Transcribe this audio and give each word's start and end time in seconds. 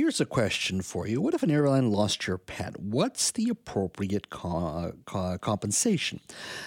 here's 0.00 0.18
a 0.18 0.24
question 0.24 0.80
for 0.80 1.06
you. 1.06 1.20
What 1.20 1.34
if 1.34 1.42
an 1.42 1.50
airline 1.50 1.90
lost 1.90 2.26
your 2.26 2.38
pet? 2.38 2.80
What's 2.80 3.32
the 3.32 3.50
appropriate 3.50 4.30
co- 4.30 4.94
co- 5.04 5.36
compensation? 5.36 6.20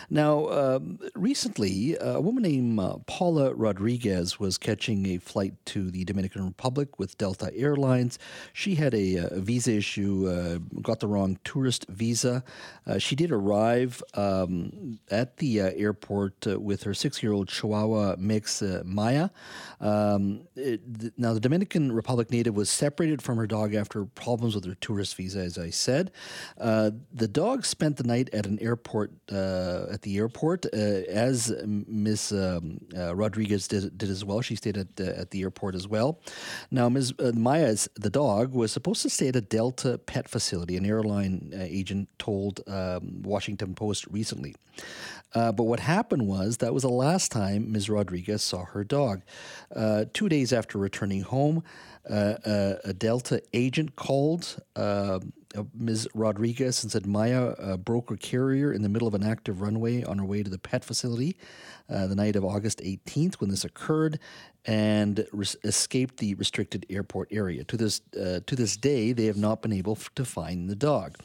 Now, 0.08 0.46
uh, 0.46 0.80
recently, 1.16 1.98
a 2.00 2.22
woman 2.22 2.44
named 2.44 2.80
uh, 2.80 2.98
Paula 3.08 3.56
Rodriguez 3.56 4.40
was 4.40 4.60
catching 4.60 5.08
a 5.08 5.18
flight 5.18 5.56
to 5.66 5.90
the 5.90 6.04
Dominican 6.04 6.46
Republic 6.46 7.00
with 7.00 7.18
Delta 7.18 7.52
Airlines. 7.56 8.20
She 8.54 8.76
had 8.76 8.94
a, 8.94 9.16
a 9.16 9.40
visa 9.40 9.72
issue, 9.72 10.28
uh, 10.30 10.80
got 10.84 11.00
the 11.00 11.08
wrong 11.08 11.40
tourist 11.44 11.88
visa. 11.90 12.44
Uh, 12.86 13.00
she 13.00 13.16
did 13.16 13.32
arrive 13.32 14.04
um, 14.14 15.00
at 15.10 15.38
the 15.38 15.60
uh, 15.60 15.72
airport 15.74 16.46
uh, 16.46 16.60
with 16.60 16.84
her 16.84 16.94
six 16.94 17.24
year 17.24 17.34
old 17.34 17.48
Chihuahua 17.48 18.16
mix, 18.20 18.62
Maya. 18.84 19.30
Um, 19.82 20.42
it, 20.56 21.18
now, 21.18 21.34
the 21.34 21.40
Dominican 21.40 21.92
Republic 21.92 22.30
native 22.30 22.56
was 22.56 22.70
separated 22.70 23.23
from 23.24 23.38
her 23.38 23.48
dog 23.48 23.74
after 23.74 24.06
problems 24.06 24.56
with 24.56 24.66
her 24.66 24.76
tourist 24.76 25.16
visa, 25.16 25.40
as 25.40 25.58
I 25.58 25.70
said. 25.70 26.12
Uh, 26.60 26.92
the 27.14 27.28
dog 27.28 27.66
spent 27.66 27.98
the 27.98 28.04
night 28.04 28.30
at 28.34 28.46
an 28.46 28.60
airport, 28.62 29.12
uh, 29.32 29.86
at 29.92 30.02
the 30.02 30.18
airport, 30.18 30.66
uh, 30.66 30.78
as 30.78 31.54
Ms. 31.66 32.32
Um, 32.32 32.80
uh, 32.96 33.16
Rodriguez 33.16 33.68
did, 33.68 33.98
did, 33.98 34.10
as 34.10 34.24
well. 34.24 34.42
She 34.42 34.56
stayed 34.56 34.78
at, 34.78 34.88
uh, 35.00 35.04
at 35.04 35.32
the 35.32 35.42
airport 35.42 35.76
as 35.76 35.88
well. 35.88 36.20
Now, 36.72 36.90
Ms. 36.90 37.14
Maya's, 37.20 37.90
the 37.96 38.10
dog, 38.10 38.54
was 38.54 38.72
supposed 38.72 39.02
to 39.04 39.10
stay 39.10 39.30
at 39.30 39.36
a 39.36 39.42
Delta 39.42 39.98
pet 39.98 40.28
facility, 40.28 40.78
an 40.78 40.86
airline 40.86 41.52
agent 41.56 42.10
told 42.20 42.62
um, 42.68 43.22
Washington 43.24 43.76
Post 43.76 44.06
recently. 44.08 44.56
Uh, 45.36 45.52
but 45.52 45.64
what 45.64 45.80
happened 45.80 46.28
was 46.28 46.58
that 46.58 46.74
was 46.74 46.84
the 46.84 46.90
last 46.90 47.32
time 47.32 47.72
Ms. 47.72 47.90
Rodriguez 47.90 48.44
saw 48.44 48.66
her 48.66 48.84
dog. 48.84 49.22
Uh, 49.76 50.06
two 50.14 50.30
days 50.30 50.54
after 50.54 50.78
returning 50.78 51.22
home, 51.22 51.64
uh, 52.10 52.36
uh 52.46 52.76
a 52.84 52.94
Delta 52.94 53.42
agent 53.54 53.96
called 53.96 54.62
uh, 54.76 55.20
uh, 55.56 55.64
Ms. 55.74 56.08
Rodriguez 56.14 56.84
and 56.84 56.92
said 56.92 57.06
Maya 57.06 57.78
broke 57.78 58.10
her 58.10 58.18
carrier 58.18 58.74
in 58.74 58.82
the 58.82 58.90
middle 58.90 59.08
of 59.08 59.14
an 59.14 59.24
active 59.24 59.62
runway 59.62 60.04
on 60.04 60.18
her 60.18 60.26
way 60.26 60.44
to 60.44 60.50
the 60.50 60.58
pet 60.58 60.84
facility 60.84 61.38
the 61.88 62.16
night 62.16 62.36
of 62.36 62.44
August 62.44 62.80
18th 62.80 63.36
when 63.36 63.52
this 63.52 63.64
occurred 63.64 64.20
and 64.66 65.28
escaped 65.64 66.18
the 66.18 66.34
restricted 66.36 66.86
airport 66.90 67.28
area. 67.32 67.64
To 67.66 67.78
this 67.78 68.02
uh, 68.20 68.40
to 68.46 68.56
this 68.56 68.78
day, 68.78 69.12
they 69.12 69.26
have 69.26 69.38
not 69.38 69.62
been 69.62 69.74
able 69.74 69.94
f- 69.94 70.14
to 70.16 70.24
find 70.24 70.70
the 70.70 70.76
dog. 70.76 71.18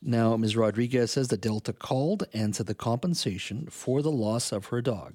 Now, 0.00 0.36
Ms. 0.36 0.56
Rodriguez 0.56 1.10
says 1.10 1.28
that 1.28 1.40
Delta 1.40 1.72
called 1.72 2.24
and 2.32 2.54
said 2.54 2.66
the 2.66 2.74
compensation 2.74 3.66
for 3.66 4.00
the 4.00 4.12
loss 4.12 4.52
of 4.52 4.66
her 4.66 4.80
dog 4.80 5.14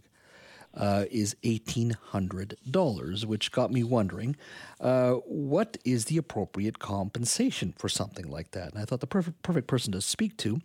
uh, 0.80 1.06
is 1.12 1.36
$1,800, 1.44 3.26
which 3.26 3.52
got 3.52 3.72
me 3.72 3.84
wondering 3.84 4.36
uh, 4.80 5.12
what 5.26 5.78
is 5.84 6.06
the 6.06 6.18
appropriate 6.18 6.80
compensation 6.80 7.74
for 7.78 7.90
something 7.90 8.30
like 8.30 8.52
that? 8.52 8.74
And 8.74 8.82
I 8.82 8.86
thought 8.86 9.02
the 9.02 9.08
perfect, 9.08 9.44
perfect 9.44 9.68
person 9.68 9.92
to 9.92 10.02
speak 10.02 10.38
to 10.38 10.62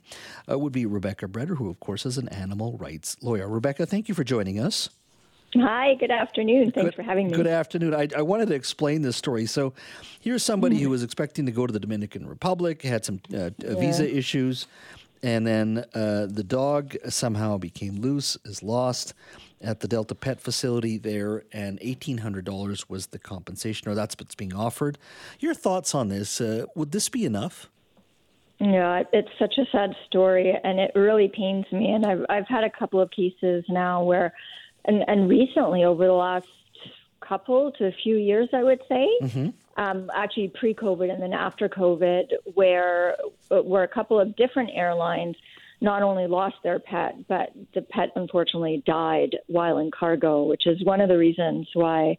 uh, 0.50 0.58
would 0.58 0.72
be 0.72 0.86
Rebeka 0.86 1.28
Breder, 1.28 1.56
who, 1.56 1.68
of 1.68 1.80
course, 1.80 2.06
is 2.06 2.16
an 2.16 2.28
animal 2.28 2.78
rights 2.78 3.16
lawyer. 3.22 3.48
Rebecca, 3.48 3.86
thank 3.86 4.08
you 4.08 4.14
for 4.14 4.24
joining 4.24 4.60
us. 4.60 4.88
Hi, 5.56 5.94
good 5.94 6.10
afternoon. 6.10 6.72
Thanks 6.72 6.90
good, 6.90 6.94
for 6.96 7.02
having 7.02 7.28
me. 7.28 7.32
Good 7.34 7.46
afternoon. 7.46 7.94
I, 7.94 8.08
I, 8.16 8.22
wanted 8.22 8.48
to 8.48 8.54
explain 8.54 9.02
this 9.02 9.16
story. 9.16 9.46
So, 9.46 9.72
here's 10.20 10.42
somebody 10.42 10.74
mm-hmm. 10.76 10.84
who 10.84 10.90
was 10.90 11.04
expecting 11.04 11.46
to 11.46 11.52
go 11.52 11.64
to 11.64 11.72
the 11.72 11.78
Dominican 11.78 12.26
Republic, 12.26 12.82
had 12.82 13.04
some 13.04 13.20
uh, 13.32 13.50
yeah. 13.58 13.74
visa 13.74 14.16
issues, 14.16 14.66
and 15.22 15.46
then 15.46 15.84
uh, 15.94 16.26
the 16.28 16.42
dog 16.42 16.96
somehow 17.08 17.56
became 17.56 18.00
loose, 18.00 18.36
is 18.44 18.64
lost 18.64 19.14
at 19.64 19.80
the 19.80 19.88
Delta 19.88 20.14
Pet 20.14 20.40
facility 20.40 20.98
there, 20.98 21.44
and 21.52 21.80
$1,800 21.80 22.84
was 22.88 23.08
the 23.08 23.18
compensation, 23.18 23.88
or 23.88 23.94
that's 23.94 24.14
what's 24.18 24.34
being 24.34 24.54
offered. 24.54 24.98
Your 25.40 25.54
thoughts 25.54 25.94
on 25.94 26.08
this? 26.08 26.40
Uh, 26.40 26.66
would 26.74 26.92
this 26.92 27.08
be 27.08 27.24
enough? 27.24 27.68
Yeah, 28.60 29.02
it's 29.12 29.30
such 29.38 29.58
a 29.58 29.64
sad 29.72 29.96
story, 30.06 30.54
and 30.62 30.78
it 30.78 30.92
really 30.94 31.28
pains 31.28 31.66
me. 31.72 31.90
And 31.90 32.06
I've 32.06 32.24
I've 32.28 32.46
had 32.46 32.62
a 32.62 32.70
couple 32.70 33.00
of 33.00 33.10
cases 33.10 33.64
now 33.68 34.04
where 34.04 34.32
and 34.84 35.04
and 35.08 35.28
recently 35.28 35.84
over 35.84 36.06
the 36.06 36.12
last 36.12 36.46
couple 37.20 37.72
to 37.72 37.86
a 37.86 37.92
few 37.92 38.16
years, 38.16 38.48
I 38.52 38.62
would 38.62 38.80
say, 38.88 39.08
mm-hmm. 39.22 39.48
um, 39.82 40.10
actually 40.14 40.48
pre-COVID 40.48 41.12
and 41.12 41.22
then 41.22 41.32
after 41.32 41.68
COVID, 41.68 42.32
where 42.54 43.16
where 43.48 43.82
a 43.82 43.88
couple 43.88 44.20
of 44.20 44.36
different 44.36 44.70
airlines 44.72 45.36
not 45.84 46.02
only 46.02 46.26
lost 46.26 46.56
their 46.64 46.80
pet, 46.80 47.28
but 47.28 47.50
the 47.74 47.82
pet 47.82 48.08
unfortunately 48.16 48.82
died 48.86 49.36
while 49.46 49.78
in 49.78 49.90
cargo, 49.96 50.42
which 50.44 50.66
is 50.66 50.82
one 50.84 51.00
of 51.00 51.08
the 51.08 51.18
reasons 51.18 51.68
why. 51.74 52.16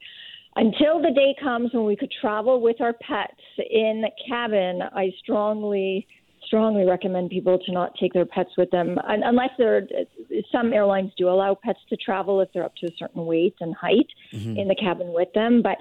Until 0.55 1.01
the 1.01 1.11
day 1.11 1.35
comes 1.41 1.73
when 1.73 1.83
we 1.83 1.97
could 1.97 2.13
travel 2.21 2.61
with 2.61 2.79
our 2.79 2.93
pets 2.93 3.41
in 3.57 4.01
the 4.01 4.11
cabin, 4.29 4.81
I 4.81 5.11
strongly 5.19 6.07
strongly 6.45 6.85
recommend 6.85 7.31
people 7.31 7.57
to 7.57 7.71
not 7.71 7.91
take 7.99 8.13
their 8.13 8.25
pets 8.25 8.51
with 8.55 8.69
them 8.69 8.99
unless 9.07 9.49
they're 9.57 9.81
some 10.51 10.73
airlines 10.73 11.11
do 11.17 11.27
allow 11.27 11.57
pets 11.61 11.79
to 11.89 11.97
travel 11.97 12.39
if 12.39 12.47
they're 12.53 12.63
up 12.63 12.75
to 12.75 12.85
a 12.85 12.91
certain 12.99 13.25
weight 13.25 13.55
and 13.61 13.73
height 13.75 14.07
mm-hmm. 14.31 14.55
in 14.55 14.67
the 14.67 14.75
cabin 14.75 15.11
with 15.11 15.27
them 15.33 15.63
but 15.63 15.79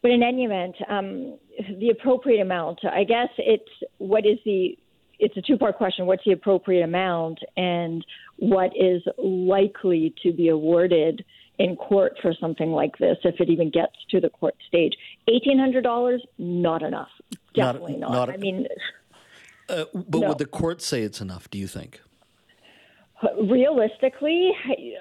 but 0.00 0.10
in 0.10 0.22
any 0.22 0.44
event 0.44 0.74
um, 0.88 1.38
the 1.78 1.90
appropriate 1.90 2.40
amount 2.40 2.80
i 2.90 3.04
guess 3.04 3.28
it's 3.36 3.70
what 3.98 4.24
is 4.24 4.38
the 4.46 4.78
it's 5.18 5.36
a 5.36 5.42
two 5.42 5.56
part 5.56 5.76
question 5.76 6.06
what's 6.06 6.24
the 6.24 6.32
appropriate 6.32 6.82
amount 6.82 7.38
and 7.56 8.04
what 8.38 8.72
is 8.76 9.02
likely 9.18 10.14
to 10.22 10.32
be 10.32 10.48
awarded 10.48 11.24
in 11.58 11.74
court 11.76 12.12
for 12.20 12.34
something 12.38 12.70
like 12.70 12.98
this 12.98 13.16
if 13.24 13.40
it 13.40 13.48
even 13.48 13.70
gets 13.70 13.94
to 14.10 14.20
the 14.20 14.28
court 14.28 14.54
stage 14.68 14.94
$1800 15.28 16.18
not 16.38 16.82
enough 16.82 17.08
definitely 17.54 17.96
not, 17.96 18.12
not, 18.12 18.28
not 18.28 18.30
i 18.30 18.36
mean 18.36 18.66
uh, 19.68 19.84
but 19.94 20.20
no. 20.20 20.28
would 20.28 20.38
the 20.38 20.46
court 20.46 20.80
say 20.82 21.02
it's 21.02 21.20
enough? 21.20 21.50
Do 21.50 21.58
you 21.58 21.66
think? 21.66 22.00
Realistically, 23.40 24.52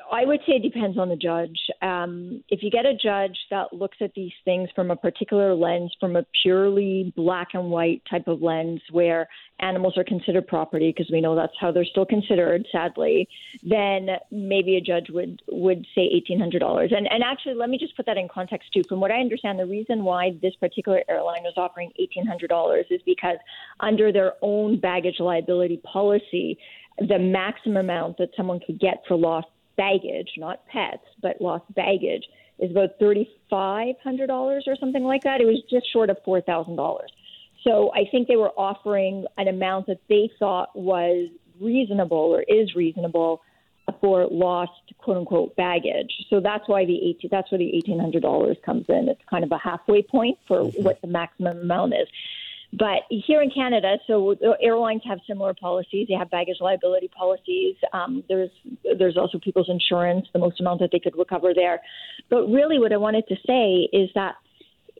I 0.09 0.23
would 0.23 0.39
say 0.47 0.53
it 0.53 0.63
depends 0.63 0.97
on 0.97 1.09
the 1.09 1.17
judge. 1.17 1.59
Um, 1.81 2.45
if 2.47 2.63
you 2.63 2.71
get 2.71 2.85
a 2.85 2.93
judge 2.93 3.37
that 3.51 3.73
looks 3.73 3.97
at 3.99 4.13
these 4.13 4.31
things 4.45 4.69
from 4.73 4.89
a 4.89 4.95
particular 4.95 5.53
lens, 5.53 5.93
from 5.99 6.15
a 6.15 6.25
purely 6.41 7.11
black 7.17 7.49
and 7.53 7.69
white 7.69 8.03
type 8.09 8.29
of 8.29 8.41
lens, 8.41 8.79
where 8.89 9.27
animals 9.59 9.97
are 9.97 10.05
considered 10.05 10.47
property, 10.47 10.93
because 10.95 11.11
we 11.11 11.19
know 11.19 11.35
that's 11.35 11.53
how 11.59 11.73
they're 11.73 11.83
still 11.83 12.05
considered, 12.05 12.65
sadly, 12.71 13.27
then 13.63 14.07
maybe 14.31 14.77
a 14.77 14.81
judge 14.81 15.09
would 15.09 15.41
would 15.49 15.85
say 15.93 16.03
eighteen 16.03 16.39
hundred 16.39 16.59
dollars. 16.59 16.93
And 16.95 17.11
and 17.11 17.21
actually, 17.21 17.55
let 17.55 17.69
me 17.69 17.77
just 17.77 17.97
put 17.97 18.05
that 18.05 18.17
in 18.17 18.29
context 18.29 18.71
too. 18.73 18.83
From 18.87 19.01
what 19.01 19.11
I 19.11 19.19
understand, 19.19 19.59
the 19.59 19.65
reason 19.65 20.05
why 20.05 20.37
this 20.41 20.55
particular 20.55 21.03
airline 21.09 21.43
was 21.43 21.55
offering 21.57 21.91
eighteen 21.99 22.25
hundred 22.25 22.47
dollars 22.47 22.85
is 22.89 23.01
because 23.05 23.39
under 23.81 24.13
their 24.13 24.35
own 24.41 24.79
baggage 24.79 25.19
liability 25.19 25.81
policy 25.83 26.57
the 26.99 27.19
maximum 27.19 27.77
amount 27.77 28.17
that 28.17 28.29
someone 28.37 28.59
could 28.65 28.79
get 28.79 29.03
for 29.07 29.17
lost 29.17 29.47
baggage, 29.77 30.29
not 30.37 30.65
pets, 30.67 31.03
but 31.21 31.41
lost 31.41 31.65
baggage, 31.73 32.23
is 32.59 32.71
about 32.71 32.97
$3,500 32.99 33.97
or 34.67 34.75
something 34.79 35.03
like 35.03 35.23
that. 35.23 35.41
It 35.41 35.45
was 35.45 35.61
just 35.69 35.91
short 35.91 36.09
of 36.09 36.17
$4,000. 36.25 36.99
So 37.63 37.91
I 37.93 38.05
think 38.09 38.27
they 38.27 38.37
were 38.37 38.51
offering 38.51 39.25
an 39.37 39.47
amount 39.47 39.87
that 39.87 39.99
they 40.07 40.29
thought 40.39 40.75
was 40.75 41.29
reasonable 41.59 42.17
or 42.17 42.43
is 42.43 42.75
reasonable 42.75 43.41
for 44.01 44.27
lost 44.29 44.71
quote 44.97 45.17
unquote 45.17 45.55
baggage. 45.55 46.11
So 46.29 46.39
that's 46.39 46.67
why 46.67 46.85
the 46.85 46.97
18, 47.09 47.29
that's 47.31 47.51
where 47.51 47.59
the 47.59 47.75
eighteen 47.75 47.99
hundred 47.99 48.23
dollars 48.23 48.57
comes 48.65 48.85
in. 48.89 49.09
It's 49.09 49.21
kind 49.29 49.43
of 49.43 49.51
a 49.51 49.57
halfway 49.57 50.01
point 50.01 50.37
for 50.47 50.61
mm-hmm. 50.61 50.83
what 50.83 51.01
the 51.01 51.07
maximum 51.07 51.59
amount 51.59 51.93
is. 51.93 52.07
But 52.73 53.03
here 53.09 53.41
in 53.41 53.51
Canada, 53.51 53.97
so 54.07 54.35
airlines 54.61 55.01
have 55.07 55.19
similar 55.27 55.53
policies. 55.53 56.07
They 56.09 56.15
have 56.15 56.29
baggage 56.29 56.57
liability 56.59 57.09
policies. 57.09 57.75
Um, 57.93 58.23
there's 58.27 58.49
there's 58.97 59.17
also 59.17 59.39
people's 59.39 59.69
insurance, 59.69 60.27
the 60.33 60.39
most 60.39 60.59
amount 60.59 60.81
that 60.81 60.89
they 60.91 60.99
could 60.99 61.17
recover 61.17 61.53
there. 61.53 61.81
But 62.29 62.47
really, 62.47 62.79
what 62.79 62.91
I 62.91 62.97
wanted 62.97 63.27
to 63.27 63.35
say 63.47 63.89
is 63.93 64.09
that 64.15 64.35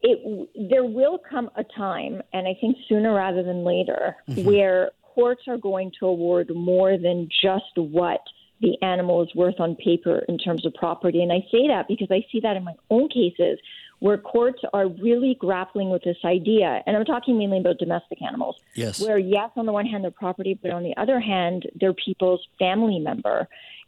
it 0.01 0.49
there 0.69 0.85
will 0.85 1.19
come 1.29 1.49
a 1.55 1.63
time, 1.63 2.21
and 2.33 2.47
I 2.47 2.55
think 2.59 2.77
sooner 2.87 3.13
rather 3.13 3.43
than 3.43 3.63
later, 3.63 4.15
mm-hmm. 4.29 4.45
where 4.45 4.91
courts 5.01 5.43
are 5.47 5.57
going 5.57 5.91
to 5.99 6.05
award 6.05 6.51
more 6.53 6.97
than 6.97 7.29
just 7.41 7.75
what 7.75 8.21
the 8.61 8.77
animal 8.81 9.21
is 9.21 9.33
worth 9.35 9.59
on 9.59 9.75
paper 9.75 10.23
in 10.29 10.37
terms 10.37 10.65
of 10.65 10.73
property. 10.73 11.21
And 11.21 11.31
I 11.31 11.39
say 11.51 11.67
that 11.67 11.87
because 11.87 12.07
I 12.09 12.25
see 12.31 12.39
that 12.41 12.55
in 12.55 12.63
my 12.63 12.73
own 12.89 13.09
cases 13.09 13.59
where 14.05 14.19
courts 14.19 14.61
are 14.71 14.87
really 14.87 15.35
grappling 15.39 15.89
with 15.89 16.03
this 16.03 16.17
idea. 16.23 16.83
And 16.85 16.95
I'm 16.95 17.05
talking 17.05 17.39
mainly 17.39 17.57
about 17.57 17.79
domestic 17.79 18.21
animals. 18.21 18.55
Yes. 18.75 19.01
Where, 19.01 19.17
yes, 19.17 19.49
on 19.55 19.65
the 19.65 19.71
one 19.71 19.87
hand, 19.87 20.03
they're 20.03 20.11
property, 20.11 20.53
but 20.61 20.69
on 20.69 20.83
the 20.83 20.95
other 20.95 21.19
hand, 21.19 21.65
they're 21.79 21.91
people's 21.91 22.47
family 22.59 22.99
member. 22.99 23.47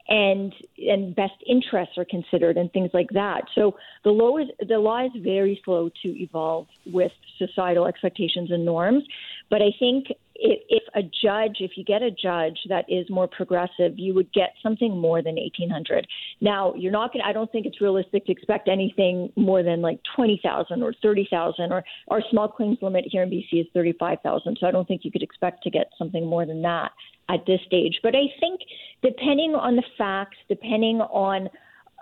And 0.10 0.56
and 0.78 1.14
best 1.14 1.36
interests 1.46 2.00
are 2.00 2.06
considered 2.06 2.58
and 2.58 2.72
things 2.72 2.90
like 2.96 3.10
that. 3.12 3.44
So 3.54 3.76
the 4.04 4.10
law 4.10 4.38
is 4.38 4.48
the 4.68 4.80
law 4.80 5.06
is 5.06 5.12
very 5.18 5.62
slow 5.64 5.90
to 6.02 6.08
evolve 6.20 6.66
with 6.86 7.12
societal 7.38 7.86
expectations 7.86 8.50
and 8.50 8.66
norms. 8.66 9.04
But 9.52 9.62
I 9.62 9.72
think 9.78 10.08
if, 10.40 10.84
a 10.96 11.02
judge, 11.02 11.58
if 11.60 11.72
you 11.76 11.84
get 11.84 12.02
a 12.02 12.12
judge 12.12 12.58
that 12.70 12.86
is 12.88 13.10
more 13.10 13.28
progressive, 13.28 13.94
you 13.98 14.14
would 14.14 14.32
get 14.34 14.54
something 14.62 14.98
more 14.98 15.22
than 15.22 15.36
1800 15.36 16.08
Now, 16.42 16.74
you're 16.76 16.92
not 16.92 17.14
going 17.14 17.24
to, 17.24 17.28
I 17.28 17.34
don't 17.34 17.52
think 17.52 17.66
it's 17.66 17.82
realistic 17.82 18.26
to 18.26 18.32
expect 18.32 18.68
anything 18.68 19.32
more 19.36 19.64
than 19.64 19.82
like 19.82 20.00
20,000 20.16 20.84
or 20.84 20.94
30,000 21.02 21.72
or 21.72 21.84
our 22.10 22.22
small 22.30 22.48
claims 22.48 22.78
limit 22.82 23.06
here 23.08 23.24
in 23.24 23.30
BC 23.30 23.62
is 23.62 23.68
35,000. 23.74 24.58
So 24.60 24.68
I 24.68 24.72
don't 24.72 24.88
think 24.88 25.04
you 25.04 25.12
could 25.12 25.24
expect 25.24 25.64
to 25.64 25.70
get 25.70 25.88
something 25.98 26.26
more 26.26 26.46
than 26.46 26.62
that 26.64 26.92
at 27.30 27.46
this 27.46 27.60
stage. 27.66 28.00
But 28.04 28.16
I 28.16 28.26
think 28.40 28.62
depending 29.04 29.56
on 29.56 29.76
the 29.76 29.84
facts, 29.98 30.38
depending 30.48 31.02
on 31.02 31.50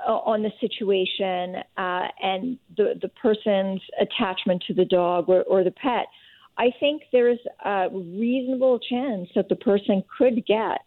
uh, 0.05 0.11
on 0.11 0.43
the 0.43 0.51
situation 0.59 1.55
uh, 1.77 2.07
and 2.21 2.59
the 2.75 2.99
the 3.01 3.07
person's 3.07 3.81
attachment 3.99 4.61
to 4.67 4.73
the 4.73 4.83
dog 4.83 5.29
or, 5.29 5.43
or 5.43 5.63
the 5.63 5.71
pet, 5.71 6.07
I 6.57 6.71
think 6.79 7.03
there's 7.11 7.39
a 7.63 7.89
reasonable 7.91 8.79
chance 8.79 9.29
that 9.35 9.49
the 9.49 9.55
person 9.55 10.03
could 10.17 10.45
get 10.45 10.81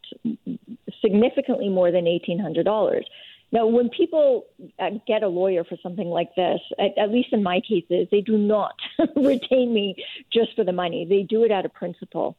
significantly 1.03 1.69
more 1.69 1.91
than 1.91 2.07
eighteen 2.07 2.39
hundred 2.39 2.65
dollars. 2.65 3.07
Now, 3.51 3.67
when 3.67 3.89
people 3.89 4.45
uh, 4.79 4.91
get 5.07 5.23
a 5.23 5.29
lawyer 5.29 5.65
for 5.65 5.79
something 5.83 6.09
like 6.09 6.35
this, 6.35 6.61
at, 6.79 6.97
at 6.99 7.11
least 7.11 7.33
in 7.33 7.43
my 7.43 7.61
cases, 7.61 8.07
they 8.11 8.21
do 8.21 8.37
not 8.37 8.75
retain 9.17 9.73
me 9.73 9.95
just 10.31 10.55
for 10.55 10.65
the 10.65 10.73
money. 10.73 11.07
They 11.09 11.23
do 11.23 11.45
it 11.45 11.51
out 11.51 11.65
of 11.65 11.73
principle. 11.73 12.37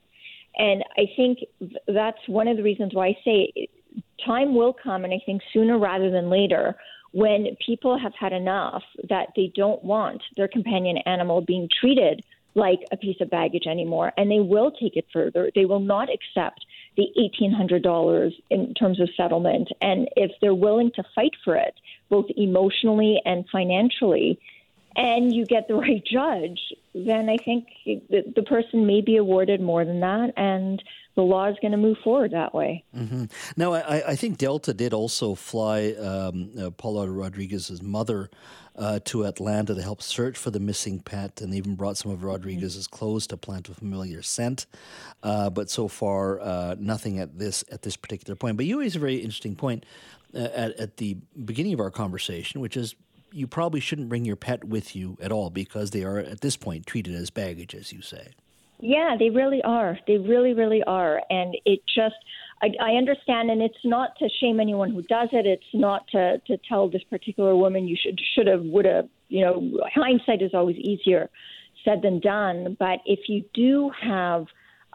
And 0.57 0.83
I 0.97 1.05
think 1.15 1.39
that's 1.87 2.19
one 2.27 2.47
of 2.47 2.57
the 2.57 2.63
reasons 2.63 2.93
why 2.93 3.07
I 3.07 3.17
say 3.25 3.69
time 4.23 4.53
will 4.53 4.73
come, 4.73 5.03
and 5.03 5.13
I 5.13 5.19
think 5.25 5.41
sooner 5.51 5.79
rather 5.79 6.11
than 6.11 6.29
later, 6.29 6.75
when 7.11 7.55
people 7.65 7.97
have 7.97 8.13
had 8.19 8.33
enough 8.33 8.83
that 9.09 9.29
they 9.35 9.51
don't 9.55 9.83
want 9.83 10.21
their 10.37 10.47
companion 10.47 10.97
animal 11.05 11.41
being 11.41 11.67
treated 11.79 12.23
like 12.55 12.79
a 12.91 12.97
piece 12.97 13.21
of 13.21 13.29
baggage 13.29 13.67
anymore, 13.67 14.11
and 14.17 14.29
they 14.29 14.39
will 14.39 14.71
take 14.71 14.95
it 14.95 15.05
further. 15.13 15.51
They 15.53 15.65
will 15.65 15.79
not 15.79 16.09
accept 16.09 16.65
the 16.97 17.07
$1,800 17.17 18.33
in 18.49 18.73
terms 18.73 18.99
of 18.99 19.09
settlement. 19.15 19.69
And 19.81 20.09
if 20.15 20.31
they're 20.41 20.53
willing 20.53 20.91
to 20.95 21.03
fight 21.15 21.33
for 21.43 21.55
it, 21.55 21.75
both 22.09 22.25
emotionally 22.35 23.21
and 23.25 23.45
financially, 23.51 24.39
and 24.95 25.33
you 25.33 25.45
get 25.45 25.67
the 25.67 25.75
right 25.75 26.03
judge, 26.03 26.59
then 26.93 27.29
I 27.29 27.37
think 27.37 27.67
the, 27.85 28.23
the 28.35 28.43
person 28.43 28.85
may 28.85 29.01
be 29.01 29.17
awarded 29.17 29.61
more 29.61 29.85
than 29.85 29.99
that, 30.01 30.33
and 30.35 30.83
the 31.15 31.21
law 31.21 31.47
is 31.47 31.57
going 31.61 31.71
to 31.71 31.77
move 31.77 31.97
forward 32.03 32.31
that 32.31 32.53
way. 32.53 32.83
Mm-hmm. 32.95 33.25
Now, 33.57 33.73
I, 33.73 34.11
I, 34.11 34.15
think 34.15 34.37
Delta 34.37 34.73
did 34.73 34.93
also 34.93 35.35
fly 35.35 35.91
um, 35.99 36.51
uh, 36.57 36.69
Paula 36.69 37.09
Rodriguez's 37.09 37.81
mother 37.81 38.29
uh, 38.77 38.99
to 39.05 39.25
Atlanta 39.25 39.75
to 39.75 39.81
help 39.81 40.01
search 40.01 40.37
for 40.37 40.51
the 40.51 40.59
missing 40.59 40.99
pet, 40.99 41.41
and 41.41 41.53
even 41.53 41.75
brought 41.75 41.97
some 41.97 42.11
of 42.11 42.23
Rodriguez's 42.23 42.87
clothes 42.87 43.27
to 43.27 43.37
plant 43.37 43.67
a 43.67 43.73
familiar 43.73 44.21
scent. 44.21 44.65
Uh, 45.21 45.49
but 45.49 45.69
so 45.69 45.87
far, 45.87 46.39
uh, 46.39 46.75
nothing 46.79 47.19
at 47.19 47.37
this 47.37 47.65
at 47.71 47.81
this 47.81 47.97
particular 47.97 48.35
point. 48.35 48.55
But 48.55 48.65
you 48.65 48.79
raise 48.79 48.95
a 48.95 48.99
very 48.99 49.17
interesting 49.17 49.55
point 49.55 49.85
uh, 50.33 50.39
at, 50.39 50.79
at 50.79 50.97
the 50.97 51.17
beginning 51.43 51.73
of 51.73 51.81
our 51.81 51.91
conversation, 51.91 52.61
which 52.61 52.77
is 52.77 52.95
you 53.31 53.45
probably 53.45 53.79
shouldn't 53.79 54.09
bring 54.09 54.25
your 54.25 54.35
pet 54.35 54.63
with 54.63 54.95
you 54.95 55.17
at 55.21 55.31
all 55.31 55.49
because 55.49 55.91
they 55.91 56.03
are 56.03 56.17
at 56.17 56.41
this 56.41 56.55
point 56.55 56.85
treated 56.85 57.13
as 57.13 57.29
baggage, 57.29 57.75
as 57.75 57.91
you 57.91 58.01
say. 58.01 58.29
Yeah, 58.79 59.15
they 59.19 59.29
really 59.29 59.61
are. 59.63 59.97
They 60.07 60.17
really, 60.17 60.53
really 60.53 60.81
are. 60.83 61.21
And 61.29 61.55
it 61.65 61.81
just, 61.93 62.15
I, 62.61 62.67
I 62.81 62.91
understand, 62.91 63.51
and 63.51 63.61
it's 63.61 63.83
not 63.83 64.11
to 64.19 64.29
shame 64.39 64.59
anyone 64.59 64.91
who 64.91 65.01
does 65.03 65.29
it. 65.33 65.45
It's 65.45 65.63
not 65.73 66.07
to 66.13 66.37
to 66.47 66.57
tell 66.67 66.89
this 66.89 67.03
particular 67.09 67.55
woman 67.55 67.87
you 67.87 67.97
should 68.01 68.19
should 68.35 68.47
have 68.47 68.61
would 68.63 68.85
have. 68.85 69.09
You 69.27 69.41
know, 69.45 69.79
hindsight 69.93 70.41
is 70.41 70.51
always 70.53 70.77
easier 70.77 71.29
said 71.85 72.01
than 72.01 72.19
done. 72.19 72.75
But 72.79 72.99
if 73.05 73.27
you 73.27 73.43
do 73.53 73.91
have 74.01 74.45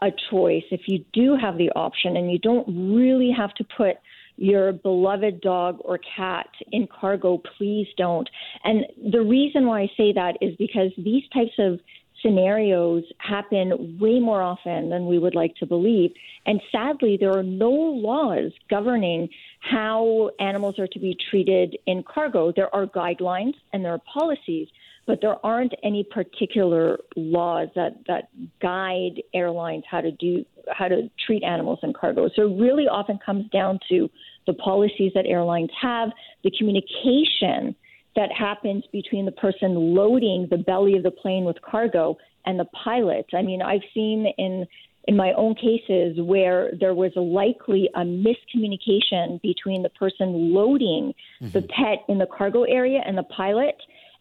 a 0.01 0.09
choice, 0.29 0.63
if 0.71 0.81
you 0.87 1.05
do 1.13 1.37
have 1.39 1.57
the 1.57 1.69
option, 1.75 2.17
and 2.17 2.31
you 2.31 2.39
don't 2.39 2.67
really 2.95 3.31
have 3.35 3.53
to 3.55 3.65
put 3.77 3.97
your 4.37 4.73
beloved 4.73 5.41
dog 5.41 5.77
or 5.81 5.99
cat 6.15 6.47
in 6.71 6.87
cargo, 6.87 7.41
please 7.57 7.87
don't. 7.97 8.29
And 8.63 8.85
the 9.11 9.21
reason 9.21 9.65
why 9.65 9.81
I 9.81 9.91
say 9.95 10.11
that 10.13 10.37
is 10.41 10.55
because 10.57 10.91
these 10.97 11.23
types 11.33 11.53
of 11.57 11.79
scenarios 12.25 13.03
happen 13.19 13.97
way 13.99 14.19
more 14.19 14.41
often 14.41 14.89
than 14.89 15.05
we 15.05 15.19
would 15.19 15.35
like 15.35 15.55
to 15.57 15.65
believe. 15.65 16.11
And 16.45 16.59
sadly, 16.71 17.17
there 17.19 17.37
are 17.37 17.43
no 17.43 17.69
laws 17.69 18.51
governing 18.69 19.29
how 19.59 20.31
animals 20.39 20.79
are 20.79 20.87
to 20.87 20.99
be 20.99 21.15
treated 21.29 21.77
in 21.85 22.03
cargo. 22.03 22.51
There 22.55 22.73
are 22.73 22.87
guidelines 22.87 23.53
and 23.73 23.85
there 23.85 23.93
are 23.93 24.01
policies, 24.11 24.67
but 25.05 25.19
there 25.21 25.43
aren't 25.45 25.73
any 25.83 26.03
particular 26.03 26.97
laws 27.15 27.69
that, 27.75 27.97
that 28.07 28.29
guide 28.61 29.21
airlines 29.33 29.83
how 29.89 30.01
to 30.01 30.11
do 30.11 30.45
how 30.73 30.87
to 30.87 31.09
treat 31.27 31.43
animals 31.43 31.77
in 31.83 31.93
cargo. 31.93 32.27
So 32.35 32.51
it 32.51 32.59
really 32.59 32.87
often 32.87 33.19
comes 33.23 33.47
down 33.51 33.77
to 33.89 34.09
the 34.47 34.53
policies 34.53 35.11
that 35.13 35.27
airlines 35.27 35.69
have, 35.79 36.09
the 36.43 36.51
communication 36.57 37.75
that 38.15 38.31
happens 38.31 38.83
between 38.91 39.25
the 39.25 39.31
person 39.31 39.75
loading 39.95 40.47
the 40.49 40.57
belly 40.57 40.95
of 40.95 41.03
the 41.03 41.11
plane 41.11 41.45
with 41.45 41.57
cargo 41.61 42.17
and 42.45 42.59
the 42.59 42.65
pilot. 42.83 43.25
I 43.33 43.41
mean, 43.41 43.61
I've 43.61 43.81
seen 43.93 44.27
in 44.37 44.65
in 45.07 45.15
my 45.15 45.33
own 45.33 45.53
cases 45.53 46.17
where 46.19 46.71
there 46.79 46.95
was 46.95 47.11
likely 47.15 47.87
a 47.93 47.99
miscommunication 47.99 49.39
between 49.43 49.83
the 49.83 49.89
person 49.89 50.51
loading 50.51 51.13
mm-hmm. 51.39 51.51
the 51.51 51.61
pet 51.61 52.03
in 52.09 52.17
the 52.17 52.25
cargo 52.25 52.63
area 52.63 53.01
and 53.05 53.15
the 53.15 53.23
pilot 53.23 53.75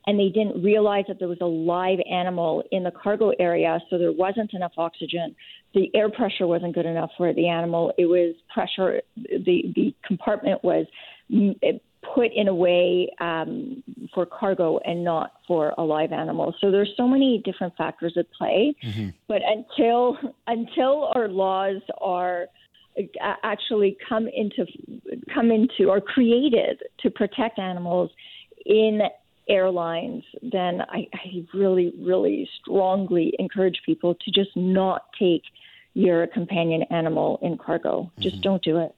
and 0.07 0.19
they 0.19 0.29
didn't 0.29 0.63
realize 0.63 1.05
that 1.09 1.19
there 1.19 1.29
was 1.29 1.39
a 1.41 1.47
live 1.47 1.99
animal 2.11 2.63
in 2.71 2.85
the 2.85 2.91
cargo 2.91 3.33
area, 3.39 3.81
so 3.89 3.99
there 3.99 4.13
wasn't 4.13 4.53
enough 4.53 4.73
oxygen. 4.77 5.35
The 5.73 5.91
air 5.95 6.11
pressure 6.11 6.47
wasn't 6.47 6.75
good 6.75 6.87
enough 6.87 7.11
for 7.17 7.33
the 7.33 7.49
animal. 7.49 7.93
It 7.97 8.07
was 8.07 8.35
pressure. 8.53 9.01
The 9.17 9.73
the 9.75 9.95
compartment 10.07 10.63
was 10.63 10.87
put 12.15 12.31
in 12.35 12.49
a 12.49 12.55
way 12.55 13.09
um, 13.21 13.83
for 14.15 14.25
cargo 14.27 14.79
and 14.85 15.05
not 15.05 15.33
for 15.47 15.75
a 15.77 15.83
live 15.83 16.13
animal. 16.13 16.55
So 16.61 16.71
there's 16.71 16.93
so 16.97 17.07
many 17.09 17.43
different 17.45 17.77
factors 17.77 18.15
at 18.17 18.31
play. 18.33 18.75
Mm-hmm. 18.83 19.09
But 19.29 19.43
until 19.47 20.17
until 20.47 21.11
our 21.15 21.29
laws 21.29 21.83
are 22.01 22.47
actually 23.43 23.97
come 24.09 24.29
into 24.29 24.67
come 25.33 25.51
into 25.51 25.91
or 25.91 26.01
created 26.01 26.83
to 27.01 27.11
protect 27.11 27.59
animals 27.59 28.11
in 28.65 29.01
airlines, 29.49 30.25
then 30.43 30.81
I, 30.89 31.07
I 31.13 31.45
really, 31.53 31.93
really 31.99 32.49
strongly 32.61 33.35
encourage 33.39 33.81
people 33.85 34.15
to 34.15 34.31
just 34.31 34.57
not 34.57 35.07
take 35.19 35.43
your 35.93 36.27
companion 36.27 36.83
animal 36.91 37.39
in 37.43 37.59
cargo. 37.59 38.11
Just 38.19 38.37
mm-hmm. 38.37 38.43
don't 38.43 38.63
do 38.63 38.79
it. 38.79 38.95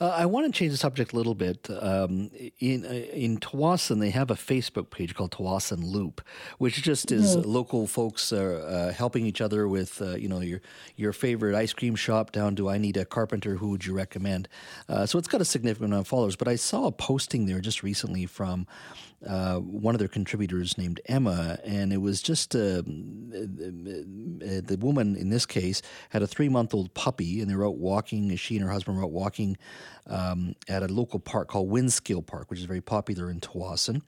Uh, 0.00 0.08
I 0.08 0.26
want 0.26 0.46
to 0.46 0.52
change 0.56 0.72
the 0.72 0.78
subject 0.78 1.12
a 1.12 1.16
little 1.16 1.34
bit. 1.34 1.68
Um, 1.70 2.30
in 2.58 2.84
uh, 2.84 2.88
in 2.88 3.38
Tsawwassen, 3.38 4.00
they 4.00 4.10
have 4.10 4.30
a 4.30 4.34
Facebook 4.34 4.90
page 4.90 5.14
called 5.14 5.32
Tsawwassen 5.32 5.84
Loop, 5.84 6.20
which 6.58 6.82
just 6.82 7.12
is 7.12 7.36
mm-hmm. 7.36 7.48
local 7.48 7.86
folks 7.86 8.32
uh, 8.32 8.92
helping 8.96 9.26
each 9.26 9.40
other 9.40 9.68
with 9.68 10.00
uh, 10.02 10.14
you 10.16 10.28
know 10.28 10.40
your 10.40 10.60
your 10.96 11.12
favorite 11.12 11.54
ice 11.54 11.72
cream 11.72 11.94
shop 11.94 12.32
down 12.32 12.56
to 12.56 12.68
I 12.68 12.78
need 12.78 12.96
a 12.96 13.04
carpenter. 13.04 13.56
Who 13.56 13.70
would 13.70 13.84
you 13.84 13.94
recommend? 13.94 14.48
Uh, 14.88 15.06
so 15.06 15.18
it's 15.18 15.28
got 15.28 15.40
a 15.40 15.44
significant 15.44 15.90
amount 15.92 16.02
of 16.02 16.08
followers. 16.08 16.36
But 16.36 16.48
I 16.48 16.56
saw 16.56 16.86
a 16.86 16.92
posting 16.92 17.46
there 17.46 17.60
just 17.60 17.82
recently 17.82 18.26
from 18.26 18.66
uh, 19.26 19.56
one 19.56 19.94
of 19.94 19.98
their 19.98 20.08
contributors 20.08 20.78
named 20.78 21.00
Emma, 21.06 21.58
and 21.64 21.92
it 21.92 21.98
was 21.98 22.22
just 22.22 22.56
uh, 22.56 22.80
the 24.60 24.78
woman 24.80 25.14
in 25.14 25.28
this 25.28 25.44
case 25.44 25.82
had 26.08 26.22
a 26.22 26.26
three 26.26 26.48
month 26.48 26.72
old 26.72 26.94
puppy, 26.94 27.40
and 27.40 27.50
they 27.50 27.54
were 27.54 27.66
out 27.66 27.76
walking. 27.76 28.34
She 28.36 28.56
and 28.56 28.64
her 28.64 28.70
husband 28.70 28.96
were 28.96 29.04
out 29.04 29.10
walking 29.10 29.58
um, 30.06 30.54
at 30.68 30.82
a 30.82 30.88
local 30.88 31.18
park 31.18 31.48
called 31.48 31.70
Winskill 31.70 32.24
Park, 32.26 32.50
which 32.50 32.58
is 32.58 32.66
very 32.66 32.80
popular 32.80 33.30
in 33.30 33.40
Tsawwassen. 33.40 34.02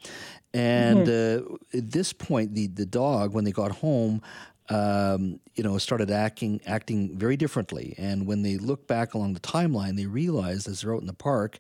And 0.55 1.07
mm-hmm. 1.07 1.55
uh, 1.55 1.79
at 1.79 1.91
this 1.91 2.13
point, 2.13 2.55
the 2.55 2.67
the 2.67 2.87
dog, 2.87 3.33
when 3.33 3.45
they 3.45 3.53
got 3.53 3.73
home, 3.73 4.23
um, 4.69 5.41
you 5.55 5.65
know, 5.65 5.77
started 5.79 6.11
acting 6.11 6.61
acting 6.67 7.17
very 7.17 7.37
differently. 7.37 7.95
And 7.99 8.27
when 8.27 8.43
they 8.43 8.57
look 8.57 8.87
back 8.87 9.15
along 9.15 9.35
the 9.35 9.41
timeline, 9.41 9.97
they 9.97 10.07
realized 10.07 10.69
as 10.69 10.81
they're 10.81 10.95
out 10.95 11.01
in 11.01 11.07
the 11.07 11.13
park, 11.13 11.59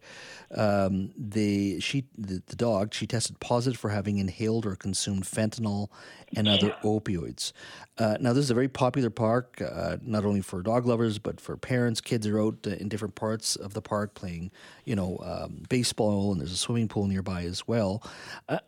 um, 0.55 1.11
they 1.17 1.79
she 1.81 2.05
the, 2.17 2.43
the, 2.47 2.57
dog 2.57 2.95
she 2.95 3.07
tested 3.07 3.41
positive 3.41 3.79
for 3.79 3.91
having 3.91 4.19
inhaled 4.19 4.67
or 4.67 4.77
consumed 4.77 5.25
fentanyl 5.25 5.89
and 6.37 6.47
other 6.49 6.75
opioids. 6.83 7.53
Uh, 7.99 8.17
now, 8.21 8.33
this 8.33 8.45
is 8.45 8.51
a 8.51 8.55
very 8.55 8.69
popular 8.69 9.11
park, 9.11 9.61
uh, 9.61 9.97
not 10.01 10.25
only 10.25 10.41
for 10.41 10.63
dog 10.63 10.87
lovers 10.87 11.19
but 11.19 11.41
for 11.41 11.57
parents. 11.57 12.01
Kids 12.01 12.27
are 12.27 12.41
out 12.41 12.59
uh, 12.67 12.71
in 12.71 12.89
different 12.89 13.15
parts 13.15 13.57
of 13.57 13.75
the 13.75 13.83
park 13.83 14.15
playing, 14.15 14.51
you 14.85 14.97
know, 14.97 15.19
um, 15.23 15.65
baseball, 15.69 16.33
and 16.33 16.41
there's 16.41 16.53
a 16.53 16.57
swimming 16.57 16.89
pool 16.89 17.07
nearby 17.07 17.43
as 17.43 17.67
well. 17.67 18.03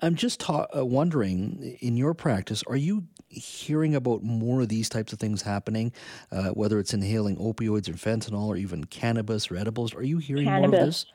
I'm 0.02 0.16
just 0.16 0.40
ta- 0.40 0.66
uh, 0.76 0.84
wondering, 0.84 1.78
in 1.80 1.96
your 1.96 2.14
practice, 2.14 2.62
are 2.66 2.76
you 2.76 3.04
hearing 3.34 3.94
about 3.94 4.22
more 4.22 4.62
of 4.62 4.68
these 4.68 4.88
types 4.88 5.12
of 5.12 5.18
things 5.18 5.42
happening, 5.42 5.92
uh, 6.32 6.48
whether 6.50 6.78
it's 6.78 6.94
inhaling 6.94 7.36
opioids 7.36 7.88
or 7.88 7.92
fentanyl 7.92 8.48
or 8.48 8.56
even 8.56 8.84
cannabis 8.84 9.50
or 9.50 9.56
edibles? 9.56 9.94
Are 9.94 10.02
you 10.02 10.18
hearing 10.18 10.44
cannabis. 10.44 10.70
more 10.70 10.80
of 10.80 10.86
this? 10.86 11.06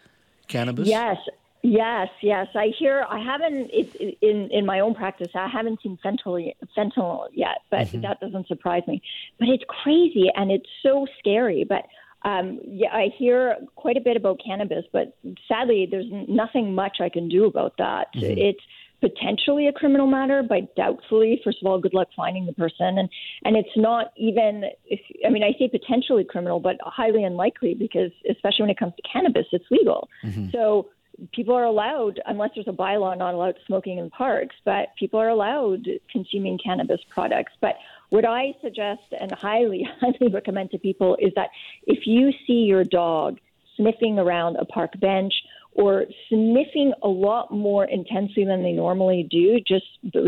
Cannabis? 0.48 0.88
Yes. 0.88 1.18
Yes, 1.62 2.08
yes. 2.22 2.48
I 2.56 2.68
hear. 2.78 3.06
I 3.10 3.20
haven't 3.20 3.70
it, 3.74 4.18
in 4.22 4.50
in 4.50 4.66
my 4.66 4.80
own 4.80 4.96
practice. 4.96 5.28
I 5.36 5.50
haven't 5.50 5.82
seen 5.82 6.00
fentanyl 6.04 6.54
fentanyl 6.78 7.28
yet, 7.34 7.58
but 7.70 7.88
mm-hmm. 7.88 8.02
that 8.02 8.22
doesn't 8.22 8.48
surprise 8.48 8.84
me. 8.88 9.02
But 9.40 9.50
it's 9.50 9.66
crazy 9.68 10.32
and 10.36 10.52
it's 10.52 10.70
so 10.82 11.06
scary. 11.20 11.66
But 11.68 11.86
um, 12.24 12.60
yeah, 12.66 12.94
I 12.94 13.10
hear 13.18 13.58
quite 13.76 13.98
a 13.98 14.02
bit 14.02 14.16
about 14.16 14.42
cannabis, 14.44 14.86
but 14.94 15.18
sadly, 15.48 15.88
there's 15.90 16.08
nothing 16.10 16.76
much 16.76 16.98
I 17.02 17.10
can 17.10 17.28
do 17.28 17.46
about 17.46 17.76
that. 17.78 18.08
Mm-hmm. 18.16 18.38
It's 18.38 18.62
potentially 19.02 19.68
a 19.68 19.72
criminal 19.72 20.08
matter, 20.08 20.44
but 20.48 20.76
doubtfully. 20.76 21.40
First 21.44 21.60
of 21.62 21.68
all, 21.68 21.80
good 21.80 21.94
luck 21.94 22.10
finding 22.16 22.46
the 22.46 22.54
person, 22.54 22.98
and 22.98 23.10
and 23.44 23.56
it's 23.56 23.76
not 23.76 24.12
even. 24.18 24.66
If, 24.86 25.00
I 25.26 25.30
mean, 25.30 25.44
I 25.44 25.58
say 25.58 25.70
potentially 25.70 26.24
criminal, 26.24 26.60
but 26.60 26.78
highly 26.82 27.24
unlikely 27.24 27.76
because 27.76 28.12
especially 28.30 28.64
when 28.64 28.70
it 28.70 28.80
comes 28.80 28.94
to 28.96 29.02
cannabis, 29.12 29.46
it's 29.52 29.66
legal. 29.72 30.10
Mm-hmm. 30.24 30.50
So 30.52 30.90
people 31.34 31.56
are 31.56 31.66
allowed, 31.66 32.20
unless 32.26 32.52
there's 32.56 32.68
a 32.68 32.72
bylaw 32.72 33.18
not 33.18 33.34
allowed 33.34 33.56
smoking 33.66 33.98
in 33.98 34.10
parks, 34.10 34.56
but 34.66 34.88
people 34.98 35.20
are 35.20 35.30
allowed 35.30 35.86
consuming 36.12 36.58
cannabis 36.64 37.00
products. 37.10 37.54
But 37.62 37.76
what 38.10 38.26
I 38.26 38.54
suggest 38.62 39.02
and 39.20 39.32
highly, 39.32 39.88
highly 40.02 40.32
recommend 40.32 40.72
to 40.72 40.78
people 40.78 41.18
is 41.20 41.32
that 41.36 41.50
if 41.86 42.06
you 42.06 42.32
see 42.48 42.66
your 42.66 42.84
dog 42.84 43.40
sniffing 43.76 44.20
around 44.20 44.58
a 44.58 44.66
park 44.66 45.00
bench 45.00 45.34
or 45.80 46.06
sniffing 46.28 46.92
a 47.04 47.08
lot 47.08 47.52
more 47.52 47.86
intensely 47.86 48.44
than 48.44 48.64
they 48.64 48.74
normally 48.74 49.26
do, 49.32 49.60
just 49.66 49.86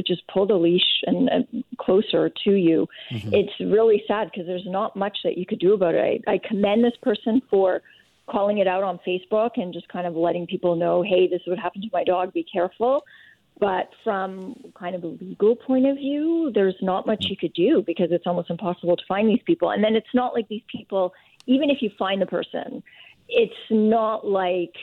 just 0.08 0.26
pull 0.34 0.48
the 0.48 0.56
leash 0.56 1.04
and 1.06 1.30
uh, 1.30 1.60
closer 1.78 2.32
to 2.46 2.52
you. 2.52 2.88
Mm-hmm. 3.12 3.34
It's 3.34 3.52
really 3.60 4.02
sad 4.08 4.32
because 4.32 4.48
there's 4.48 4.66
not 4.66 4.96
much 4.96 5.18
that 5.26 5.38
you 5.38 5.46
could 5.46 5.60
do 5.60 5.74
about 5.74 5.94
it. 5.94 6.24
I, 6.26 6.36
I 6.36 6.38
commend 6.38 6.86
this 6.86 6.96
person 7.02 7.42
for 7.50 7.82
calling 8.30 8.60
it 8.60 8.68
out 8.68 8.82
on 8.82 8.98
Facebook 9.06 9.52
and 9.58 9.74
just 9.74 9.90
kind 9.90 10.08
of 10.08 10.16
letting 10.16 10.48
people 10.48 10.78
know, 10.78 11.02
hey, 11.02 11.28
this 11.28 11.42
is 11.42 11.48
what 11.48 11.60
happened 11.60 11.84
to 11.84 11.90
my 11.92 12.06
dog, 12.06 12.32
be 12.32 12.46
careful. 12.46 13.04
But 13.60 13.90
from 14.06 14.56
kind 14.74 14.96
of 14.96 15.04
a 15.04 15.08
legal 15.08 15.58
point 15.58 15.86
of 15.86 15.98
view, 15.98 16.50
there's 16.56 16.78
not 16.82 17.06
much 17.06 17.26
you 17.30 17.36
could 17.36 17.54
do 17.54 17.84
because 17.86 18.08
it's 18.12 18.26
almost 18.26 18.50
impossible 18.50 18.96
to 18.96 19.04
find 19.06 19.28
these 19.28 19.44
people. 19.46 19.72
And 19.72 19.84
then 19.84 19.96
it's 19.96 20.14
not 20.14 20.34
like 20.34 20.48
these 20.48 20.64
people, 20.72 21.14
even 21.46 21.70
if 21.70 21.82
you 21.82 21.90
find 22.00 22.22
the 22.22 22.26
person, 22.26 22.82
it's 23.28 23.54
not 23.70 24.26
like 24.26 24.76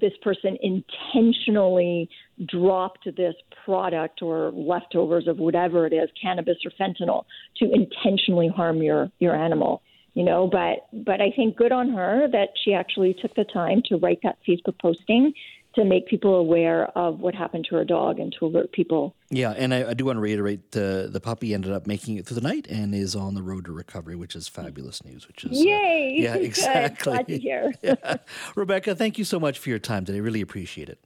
this 0.00 0.12
person 0.22 0.56
intentionally 0.62 2.08
dropped 2.46 3.08
this 3.16 3.34
product 3.64 4.20
or 4.22 4.50
leftovers 4.52 5.26
of 5.26 5.38
whatever 5.38 5.86
it 5.86 5.92
is, 5.92 6.08
cannabis 6.20 6.58
or 6.64 6.70
fentanyl, 6.72 7.24
to 7.56 7.70
intentionally 7.72 8.48
harm 8.48 8.82
your, 8.82 9.10
your 9.18 9.34
animal 9.34 9.82
you 10.14 10.24
know? 10.24 10.48
But 10.50 10.86
but 11.04 11.20
i 11.20 11.30
think 11.30 11.56
good 11.56 11.72
on 11.72 11.90
her 11.90 12.26
that 12.32 12.48
she 12.64 12.72
actually 12.72 13.14
took 13.20 13.34
the 13.36 13.44
time 13.44 13.82
to 13.86 13.96
write 13.98 14.20
that 14.22 14.38
facebook 14.48 14.78
posting 14.80 15.32
to 15.76 15.84
make 15.84 16.06
people 16.06 16.34
aware 16.34 16.86
of 16.98 17.20
what 17.20 17.34
happened 17.34 17.66
to 17.70 17.76
her 17.76 17.84
dog 17.84 18.18
and 18.18 18.34
to 18.38 18.46
alert 18.46 18.72
people. 18.72 19.14
Yeah, 19.30 19.52
and 19.52 19.72
I, 19.72 19.90
I 19.90 19.94
do 19.94 20.06
want 20.06 20.16
to 20.16 20.20
reiterate 20.20 20.72
the 20.72 21.08
the 21.10 21.20
puppy 21.20 21.54
ended 21.54 21.72
up 21.72 21.86
making 21.86 22.16
it 22.16 22.26
through 22.26 22.36
the 22.36 22.48
night 22.48 22.66
and 22.68 22.94
is 22.94 23.14
on 23.14 23.34
the 23.34 23.42
road 23.42 23.66
to 23.66 23.72
recovery, 23.72 24.16
which 24.16 24.34
is 24.34 24.48
fabulous 24.48 25.04
news. 25.04 25.28
Which 25.28 25.44
is 25.44 25.58
uh, 25.58 25.62
yay! 25.62 26.16
Uh, 26.18 26.22
yeah, 26.22 26.34
exactly. 26.36 27.12
Glad 27.12 27.28
to 27.28 27.38
hear. 27.38 27.72
yeah. 27.82 28.16
Rebeka, 28.54 28.96
thank 28.96 29.18
you 29.18 29.24
so 29.24 29.38
much 29.38 29.58
for 29.58 29.68
your 29.68 29.78
time 29.78 30.04
today. 30.04 30.20
Really 30.20 30.40
appreciate 30.40 30.88
it. 30.88 30.98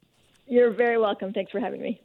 You're 0.46 0.72
very 0.72 0.98
welcome. 0.98 1.32
Thanks 1.32 1.52
for 1.52 1.60
having 1.60 1.80
me. 1.80 2.00